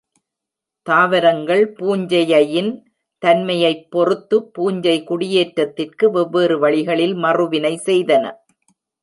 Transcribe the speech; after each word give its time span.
தாவரங்கள் 0.87 1.61
பூஞ்சையையின் 1.79 2.71
தன்மையை 3.23 3.73
பொறுத்து 3.89 4.37
பூஞ்சை 4.51 4.97
குடியேற்றத்திற்கு 5.03 6.07
வெவ்வேறு 6.11 6.57
வழிகளில் 6.59 7.15
மறுவினை 7.23 7.73
செய்தன. 7.85 8.25